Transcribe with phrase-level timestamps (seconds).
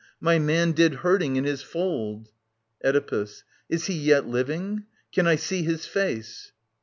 [0.19, 2.25] My man did herding in his fold..
[2.25, 2.31] t
[2.85, 3.43] ^ Oedipus.
[3.69, 4.85] Is he yet living?
[5.11, 6.53] Can I see his face